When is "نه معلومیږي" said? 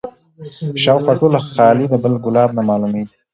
2.57-3.13